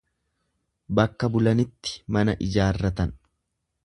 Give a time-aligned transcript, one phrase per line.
[0.99, 3.15] Bakka bulanitti mana ijaarratan.